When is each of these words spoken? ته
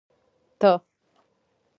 ته 0.59 0.71